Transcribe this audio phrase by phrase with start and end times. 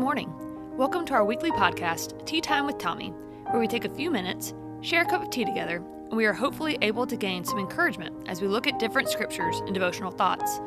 [0.00, 0.32] Morning.
[0.78, 3.10] Welcome to our weekly podcast, Tea Time with Tommy,
[3.50, 5.76] where we take a few minutes, share a cup of tea together,
[6.08, 9.58] and we are hopefully able to gain some encouragement as we look at different scriptures
[9.66, 10.58] and devotional thoughts.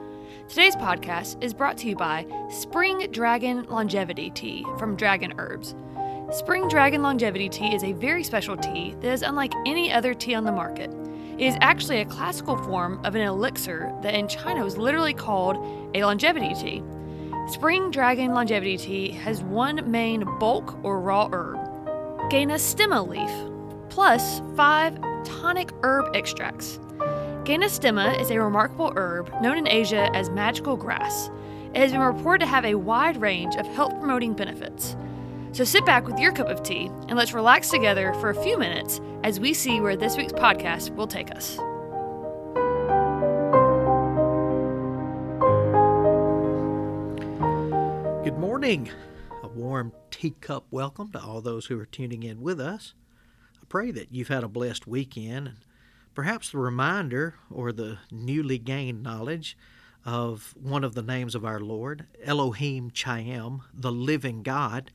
[0.47, 5.73] Today's podcast is brought to you by Spring Dragon Longevity Tea from Dragon Herbs.
[6.31, 10.35] Spring Dragon Longevity Tea is a very special tea that is unlike any other tea
[10.35, 10.93] on the market.
[11.39, 15.57] It is actually a classical form of an elixir that in China was literally called
[15.95, 16.83] a longevity tea.
[17.47, 21.57] Spring Dragon Longevity Tea has one main bulk or raw herb,
[22.31, 26.79] Ganoderma leaf, plus five tonic herb extracts.
[27.43, 31.29] Ganoderma is a remarkable herb known in Asia as magical grass.
[31.73, 34.95] It has been reported to have a wide range of health promoting benefits.
[35.51, 38.57] So sit back with your cup of tea and let's relax together for a few
[38.57, 41.59] minutes as we see where this week's podcast will take us.
[48.63, 48.89] Morning.
[49.43, 52.93] A warm teacup welcome to all those who are tuning in with us.
[53.61, 55.57] I pray that you've had a blessed weekend and
[56.15, 59.57] perhaps the reminder or the newly gained knowledge
[60.05, 64.91] of one of the names of our Lord, Elohim Chayim, the living God,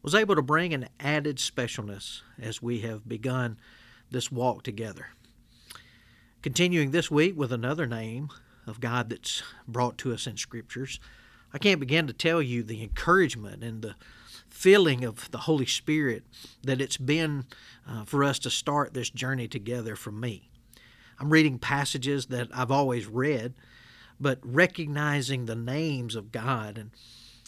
[0.00, 3.58] was able to bring an added specialness as we have begun
[4.12, 5.08] this walk together.
[6.40, 8.28] Continuing this week with another name
[8.64, 11.00] of God that's brought to us in scriptures,
[11.58, 13.96] I can't begin to tell you the encouragement and the
[14.48, 16.22] feeling of the Holy Spirit
[16.62, 17.46] that it's been
[17.84, 20.50] uh, for us to start this journey together for me.
[21.18, 23.54] I'm reading passages that I've always read,
[24.20, 26.92] but recognizing the names of God and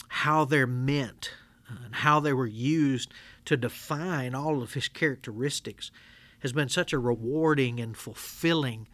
[0.09, 1.31] how they're meant
[1.71, 3.13] uh, and how they were used
[3.45, 5.93] to define all of His characteristics
[6.41, 8.89] has been such a rewarding and fulfilling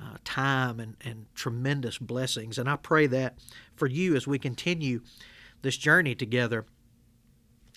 [0.00, 2.58] uh, time and, and tremendous blessings.
[2.58, 3.36] And I pray that
[3.76, 5.00] for you as we continue
[5.62, 6.66] this journey together.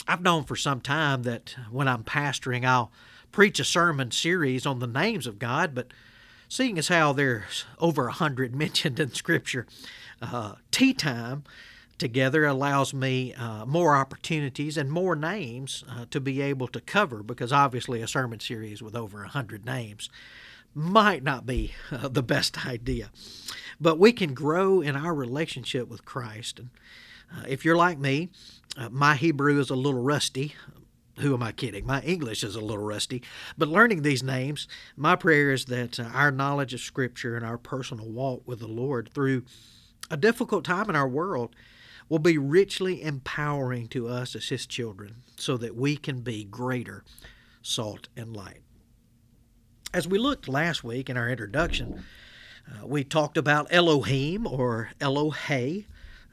[0.08, 2.92] I've known for some time that when I'm pastoring, I'll
[3.32, 5.88] preach a sermon series on the names of God, but
[6.48, 9.66] seeing as how there's over a hundred mentioned in Scripture,
[10.22, 11.44] uh, tea time
[11.98, 17.22] together allows me uh, more opportunities and more names uh, to be able to cover
[17.24, 20.10] because obviously a sermon series with over a hundred names
[20.74, 23.12] might not be uh, the best idea.
[23.80, 26.60] But we can grow in our relationship with Christ.
[26.60, 26.70] And
[27.36, 28.30] uh, if you're like me,
[28.78, 30.56] uh, my Hebrew is a little rusty.
[31.20, 31.86] Who am I kidding?
[31.86, 33.22] My English is a little rusty.
[33.58, 34.68] But learning these names,
[34.98, 38.68] my prayer is that uh, our knowledge of Scripture and our personal walk with the
[38.68, 39.44] Lord through
[40.10, 41.56] a difficult time in our world
[42.10, 47.04] will be richly empowering to us as His children so that we can be greater
[47.62, 48.63] salt and light.
[49.94, 52.04] As we looked last week in our introduction,
[52.68, 55.86] uh, we talked about Elohim or Elohe,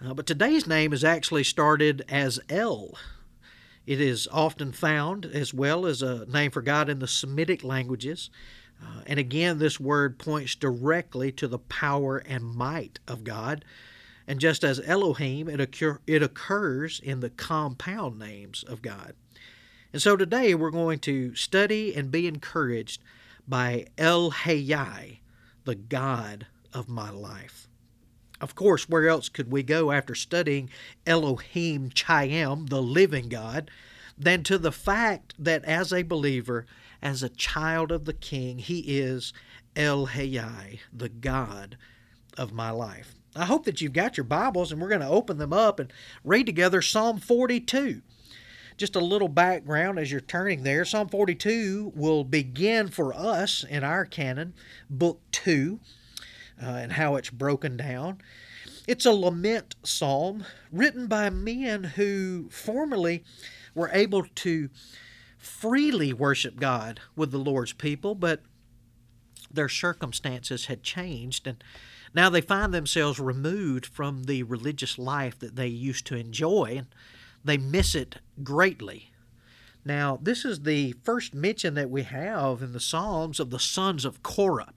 [0.02, 2.94] uh, but today's name is actually started as El.
[3.84, 8.30] It is often found as well as a name for God in the Semitic languages.
[8.82, 13.66] Uh, and again, this word points directly to the power and might of God.
[14.26, 19.12] And just as Elohim, it, occur, it occurs in the compound names of God.
[19.92, 23.02] And so today we're going to study and be encouraged
[23.48, 25.20] by El Hayai,
[25.64, 27.68] the God of my life.
[28.40, 30.70] Of course, where else could we go after studying
[31.06, 33.70] Elohim Chayim, the living God,
[34.16, 36.66] than to the fact that as a believer,
[37.02, 39.32] as a child of the King, he is
[39.76, 41.76] El Hayai, the God
[42.36, 43.14] of my life.
[43.36, 45.92] I hope that you've got your Bibles and we're going to open them up and
[46.24, 48.02] read together Psalm 42.
[48.80, 50.86] Just a little background as you're turning there.
[50.86, 54.54] Psalm 42 will begin for us in our canon,
[54.88, 55.78] Book 2,
[56.62, 58.22] uh, and how it's broken down.
[58.88, 63.22] It's a lament psalm written by men who formerly
[63.74, 64.70] were able to
[65.36, 68.40] freely worship God with the Lord's people, but
[69.52, 71.62] their circumstances had changed and
[72.14, 76.76] now they find themselves removed from the religious life that they used to enjoy.
[76.78, 76.86] And
[77.44, 79.12] they miss it greatly.
[79.84, 84.04] Now, this is the first mention that we have in the Psalms of the sons
[84.04, 84.72] of Korah.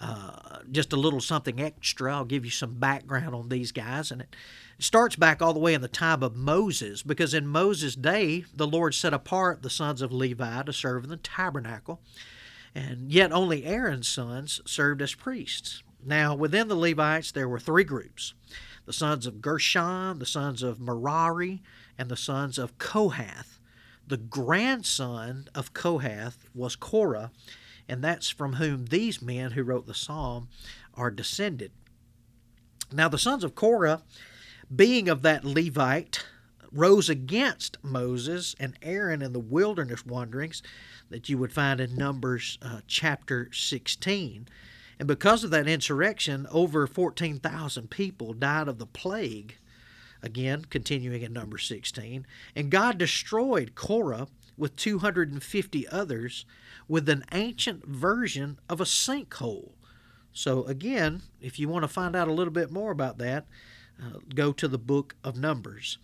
[0.00, 2.14] Uh, just a little something extra.
[2.14, 4.10] I'll give you some background on these guys.
[4.10, 4.36] And it
[4.78, 8.66] starts back all the way in the time of Moses, because in Moses' day, the
[8.66, 12.00] Lord set apart the sons of Levi to serve in the tabernacle,
[12.74, 15.82] and yet only Aaron's sons served as priests.
[16.08, 18.32] Now, within the Levites, there were three groups
[18.86, 21.62] the sons of Gershon, the sons of Merari,
[21.98, 23.60] and the sons of Kohath.
[24.06, 27.30] The grandson of Kohath was Korah,
[27.86, 30.48] and that's from whom these men who wrote the psalm
[30.94, 31.72] are descended.
[32.90, 34.00] Now, the sons of Korah,
[34.74, 36.24] being of that Levite
[36.72, 40.62] rose against Moses and Aaron in the wilderness wanderings
[41.10, 44.48] that you would find in Numbers uh, chapter 16.
[44.98, 49.56] And because of that insurrection, over 14,000 people died of the plague.
[50.22, 52.26] Again, continuing in number 16.
[52.56, 56.44] And God destroyed Korah with 250 others
[56.88, 59.72] with an ancient version of a sinkhole.
[60.32, 63.46] So, again, if you want to find out a little bit more about that,
[64.00, 65.98] uh, go to the book of Numbers.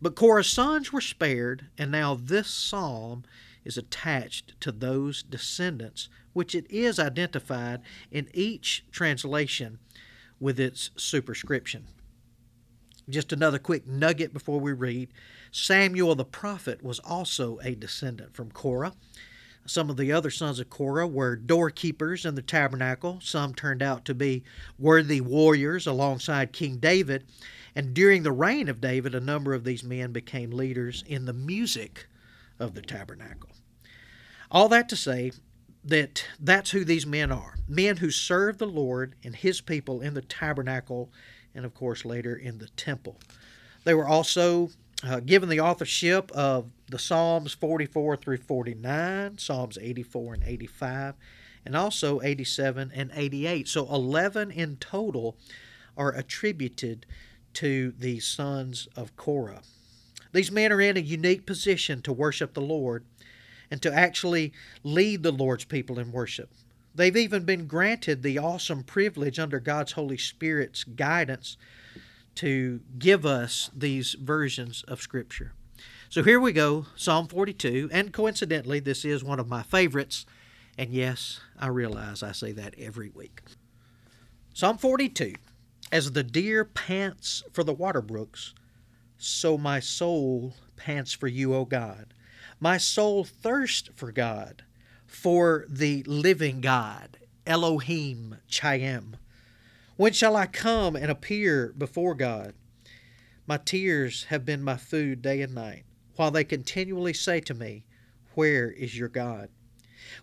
[0.00, 3.24] But Korah's sons were spared, and now this psalm
[3.64, 7.80] is attached to those descendants, which it is identified
[8.10, 9.78] in each translation
[10.38, 11.86] with its superscription.
[13.08, 15.10] Just another quick nugget before we read.
[15.50, 18.94] Samuel the prophet was also a descendant from Korah.
[19.66, 23.20] Some of the other sons of Korah were doorkeepers in the tabernacle.
[23.22, 24.42] Some turned out to be
[24.78, 27.24] worthy warriors alongside King David.
[27.74, 31.32] And during the reign of David, a number of these men became leaders in the
[31.32, 32.06] music
[32.60, 33.50] of the tabernacle.
[34.50, 35.32] All that to say
[35.82, 40.14] that that's who these men are men who serve the Lord and his people in
[40.14, 41.10] the tabernacle
[41.54, 43.18] and, of course, later in the temple.
[43.84, 44.70] They were also
[45.04, 51.14] uh, given the authorship of the Psalms 44 through 49, Psalms 84 and 85,
[51.64, 53.68] and also 87 and 88.
[53.68, 55.36] So 11 in total
[55.96, 57.06] are attributed
[57.54, 59.62] to the sons of Korah.
[60.32, 63.04] These men are in a unique position to worship the Lord
[63.70, 66.50] and to actually lead the Lord's people in worship.
[66.94, 71.56] They've even been granted the awesome privilege under God's Holy Spirit's guidance
[72.36, 75.52] to give us these versions of Scripture.
[76.08, 80.26] So here we go, Psalm 42, and coincidentally, this is one of my favorites.
[80.76, 83.42] And yes, I realize I say that every week.
[84.52, 85.34] Psalm 42
[85.92, 88.54] As the deer pants for the water brooks,
[89.22, 92.14] so my soul pants for you, O God.
[92.58, 94.64] My soul thirsts for God,
[95.06, 99.14] for the living God, Elohim Chayim.
[99.96, 102.54] When shall I come and appear before God?
[103.46, 105.84] My tears have been my food day and night,
[106.16, 107.84] while they continually say to me,
[108.34, 109.50] Where is your God?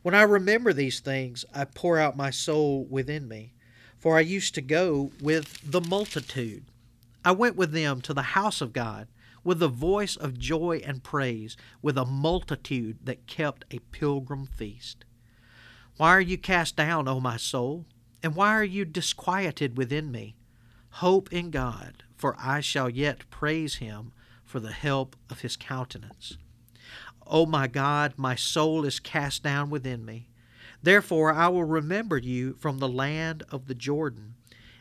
[0.02, 3.54] When I remember these things, I pour out my soul within me,
[3.98, 6.66] for I used to go with the multitude.
[7.28, 9.10] I went with them to the house of God
[9.44, 15.04] with a voice of joy and praise, with a multitude that kept a pilgrim feast.
[15.98, 17.86] Why are you cast down, O my soul?
[18.24, 20.38] And why are you disquieted within me?
[20.90, 24.14] Hope in God, for I shall yet praise him
[24.46, 26.38] for the help of his countenance.
[27.26, 30.30] O my God, my soul is cast down within me.
[30.82, 34.36] Therefore I will remember you from the land of the Jordan,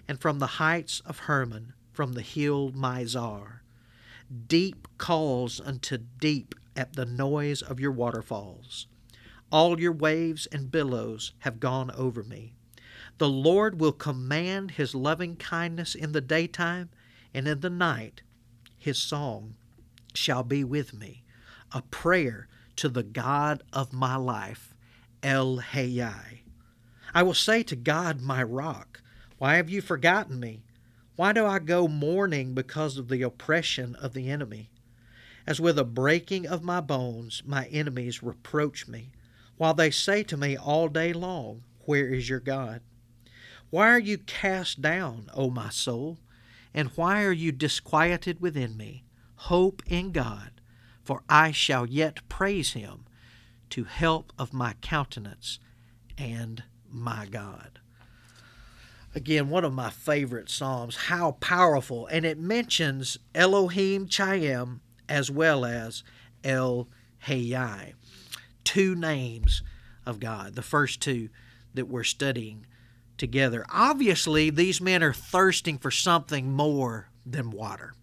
[0.07, 3.61] and from the heights of Hermon, from the hill Mizar.
[4.47, 8.87] Deep calls unto deep at the noise of your waterfalls.
[9.51, 12.55] All your waves and billows have gone over me.
[13.17, 16.91] The Lord will command his loving kindness in the daytime,
[17.33, 18.21] and in the night
[18.77, 19.55] his song
[20.13, 21.25] shall be with me,
[21.73, 24.75] a prayer to the God of my life,
[25.23, 26.43] El Hayai.
[27.15, 29.01] I will say to God, my rock,
[29.39, 30.66] Why have you forgotten me?
[31.17, 34.69] Why do I go mourning because of the oppression of the enemy?
[35.47, 39.13] As with a breaking of my bones, my enemies reproach me,
[39.57, 42.83] while they say to me all day long, Where is your God?
[43.71, 46.19] Why are you cast down, O my soul?
[46.75, 49.05] And why are you disquieted within me?
[49.37, 50.61] Hope in God,
[51.03, 53.07] for I shall yet praise him
[53.71, 55.59] to help of my countenance
[56.19, 57.81] and my God.
[59.17, 60.95] Again, one of my favorite Psalms.
[60.95, 62.07] How powerful.
[62.09, 66.05] And it mentions Elohim Chayim as well as
[66.45, 66.87] El
[67.27, 67.95] Hayai.
[68.63, 69.63] Two names
[70.05, 70.55] of God.
[70.55, 71.31] The first two
[71.73, 72.67] that we're studying
[73.17, 73.65] together.
[73.73, 77.95] Obviously, these men are thirsting for something more than water.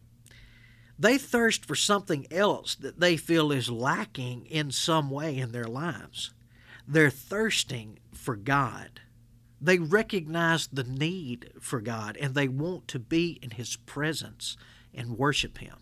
[0.97, 5.65] They thirst for something else that they feel is lacking in some way in their
[5.65, 6.33] lives.
[6.87, 9.01] They're thirsting for God.
[9.63, 14.57] They recognize the need for God and they want to be in His presence
[14.93, 15.77] and worship Him.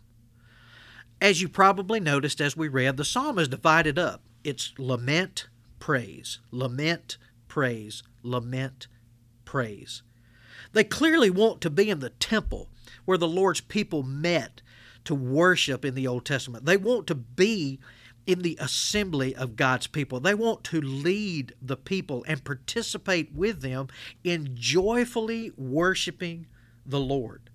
[1.19, 4.21] As you probably noticed as we read, the psalm is divided up.
[4.43, 5.47] It's lament,
[5.79, 8.85] praise, lament, praise, lament,
[9.45, 10.03] praise.
[10.73, 12.69] They clearly want to be in the temple
[13.05, 14.61] where the Lord's people met
[15.05, 16.65] to worship in the Old Testament.
[16.65, 17.79] They want to be
[18.25, 20.19] in the assembly of God's people.
[20.19, 23.87] They want to lead the people and participate with them
[24.23, 26.47] in joyfully worshiping
[26.85, 27.49] the Lord.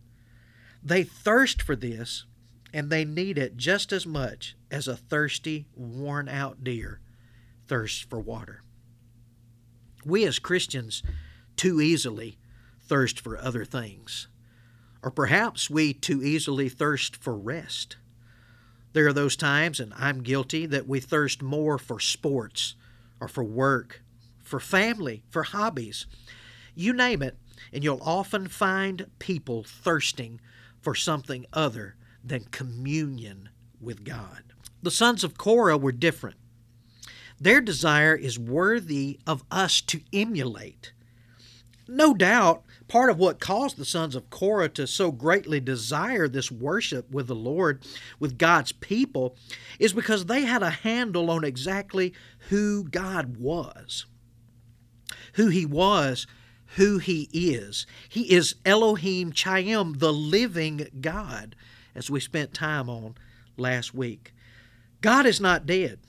[0.83, 2.25] They thirst for this,
[2.73, 7.01] and they need it just as much as a thirsty, worn out deer
[7.67, 8.63] thirsts for water.
[10.05, 11.03] We as Christians
[11.57, 12.39] too easily
[12.81, 14.29] thirst for other things,
[15.03, 17.97] or perhaps we too easily thirst for rest.
[18.97, 22.77] There are those times, and I'm guilty, that we thirst more for sports
[23.21, 24.03] or for work,
[24.43, 26.07] for family, for hobbies.
[26.75, 27.37] You name it,
[27.75, 30.41] and you'll often find people thirsting
[30.81, 33.51] for something other than communion
[33.83, 34.45] with God.
[34.83, 36.39] The sons of Korah were different.
[37.39, 40.95] Their desire is worthy of us to emulate.
[41.89, 46.51] No doubt, part of what caused the sons of Korah to so greatly desire this
[46.51, 47.85] worship with the Lord,
[48.19, 49.37] with God's people,
[49.79, 52.13] is because they had a handle on exactly
[52.49, 54.07] who God was.
[55.35, 56.27] Who He was,
[56.75, 57.87] who He is.
[58.09, 61.55] He is Elohim Chaim, the living God,
[61.95, 63.15] as we spent time on
[63.57, 64.35] last week.
[65.01, 66.01] God is not dead.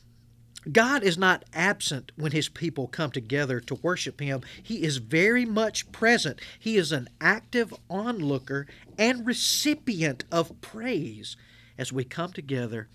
[0.72, 4.42] God is not absent when his people come together to worship him.
[4.62, 6.42] He is very much present.
[6.60, 11.38] He is an active onlooker and recipient of praise
[11.78, 12.88] as we come together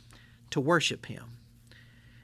[0.51, 1.39] to worship him.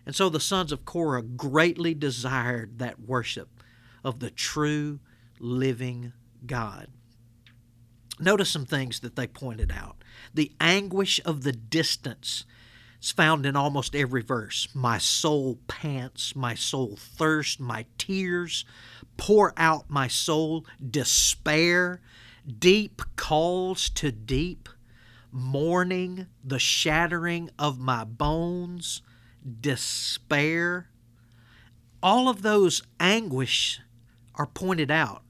[0.05, 3.62] And so the sons of Korah greatly desired that worship
[4.02, 5.00] of the true
[5.38, 6.12] living
[6.47, 6.88] God.
[8.19, 10.02] Notice some things that they pointed out.
[10.35, 12.45] The anguish of the distance
[12.99, 14.69] it's found in almost every verse.
[14.75, 18.64] My soul pants, my soul thirsts, my tears
[19.17, 22.00] pour out my soul, despair,
[22.59, 24.69] deep calls to deep,
[25.31, 29.02] mourning, the shattering of my bones,
[29.61, 30.88] despair.
[32.02, 33.81] All of those anguish
[34.35, 35.23] are pointed out,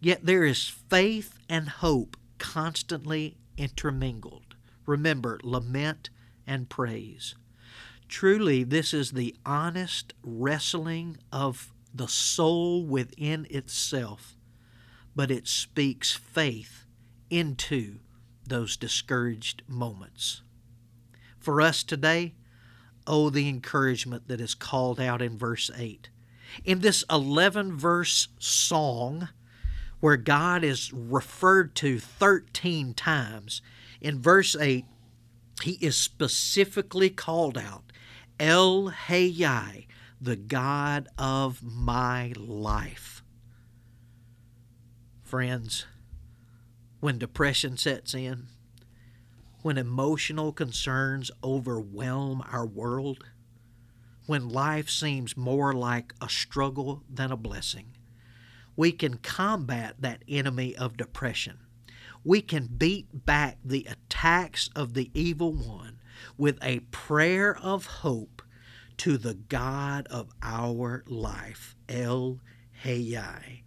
[0.00, 4.54] yet there is faith and hope constantly intermingled.
[4.86, 6.10] Remember, lament
[6.50, 7.36] and praise.
[8.08, 14.36] Truly, this is the honest wrestling of the soul within itself,
[15.14, 16.84] but it speaks faith
[17.30, 18.00] into
[18.44, 20.42] those discouraged moments.
[21.38, 22.34] For us today,
[23.06, 26.10] oh, the encouragement that is called out in verse 8.
[26.64, 29.28] In this 11 verse song,
[30.00, 33.62] where God is referred to 13 times,
[34.00, 34.84] in verse 8,
[35.62, 37.92] he is specifically called out
[38.38, 39.86] El Hayai,
[40.20, 43.22] the God of my life.
[45.22, 45.86] Friends,
[47.00, 48.48] when depression sets in,
[49.62, 53.24] when emotional concerns overwhelm our world,
[54.26, 57.96] when life seems more like a struggle than a blessing,
[58.76, 61.58] we can combat that enemy of depression
[62.24, 65.98] we can beat back the attacks of the evil one
[66.36, 68.42] with a prayer of hope
[68.98, 72.40] to the God of our life, El
[72.84, 73.62] Hayai.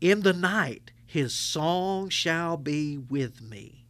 [0.00, 3.84] In the night, his song shall be with me,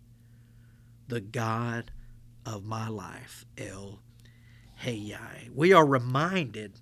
[1.07, 1.92] the God
[2.45, 4.00] of my life, El
[4.83, 5.50] Hayai.
[5.54, 6.80] We are reminded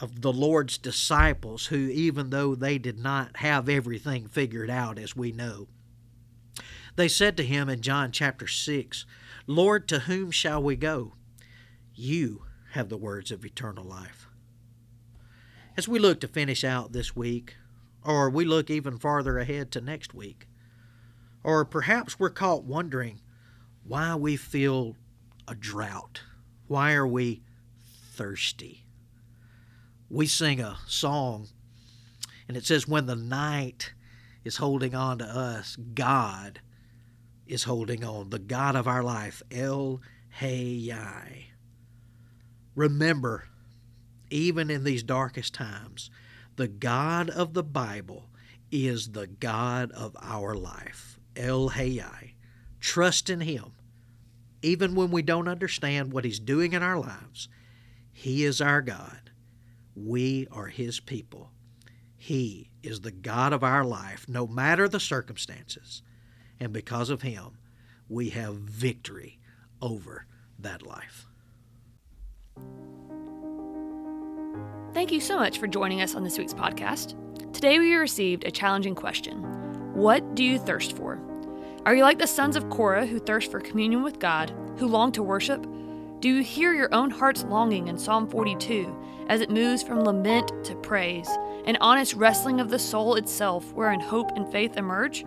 [0.00, 5.14] of the Lord's disciples, who, even though they did not have everything figured out, as
[5.14, 5.68] we know,
[6.96, 9.06] they said to him in John chapter 6,
[9.46, 11.14] Lord, to whom shall we go?
[11.94, 14.28] You have the words of eternal life.
[15.76, 17.56] As we look to finish out this week,
[18.04, 20.48] or we look even farther ahead to next week,
[21.42, 23.20] or perhaps we're caught wondering
[23.82, 24.96] why we feel
[25.46, 26.22] a drought.
[26.66, 27.42] Why are we
[28.12, 28.83] thirsty?
[30.08, 31.48] We sing a song,
[32.46, 33.92] and it says, When the night
[34.44, 36.60] is holding on to us, God
[37.46, 38.30] is holding on.
[38.30, 40.00] The God of our life, El
[40.40, 41.46] Hayai.
[42.74, 43.44] Remember,
[44.30, 46.10] even in these darkest times,
[46.56, 48.28] the God of the Bible
[48.70, 52.34] is the God of our life, El Hayai.
[52.80, 53.72] Trust in Him.
[54.62, 57.48] Even when we don't understand what He's doing in our lives,
[58.12, 59.23] He is our God.
[59.94, 61.50] We are His people.
[62.16, 66.02] He is the God of our life, no matter the circumstances.
[66.58, 67.58] And because of Him,
[68.08, 69.38] we have victory
[69.80, 70.26] over
[70.58, 71.26] that life.
[74.94, 77.14] Thank you so much for joining us on this week's podcast.
[77.52, 79.42] Today we received a challenging question
[79.94, 81.20] What do you thirst for?
[81.84, 85.12] Are you like the sons of Korah who thirst for communion with God, who long
[85.12, 85.66] to worship?
[86.24, 90.50] Do you hear your own heart's longing in Psalm 42 as it moves from lament
[90.64, 91.28] to praise,
[91.66, 95.22] an honest wrestling of the soul itself wherein hope and faith emerge?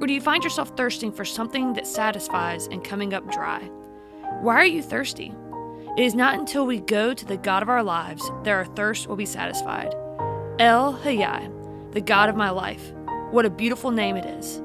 [0.00, 3.60] Or do you find yourself thirsting for something that satisfies and coming up dry?
[4.40, 5.32] Why are you thirsty?
[5.96, 9.06] It is not until we go to the God of our lives that our thirst
[9.06, 9.94] will be satisfied.
[10.58, 12.92] El Hayai, the God of my life.
[13.30, 14.60] What a beautiful name it is.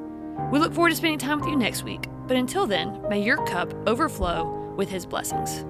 [0.52, 3.46] We look forward to spending time with you next week, but until then, may your
[3.46, 5.66] cup overflow with his blessings.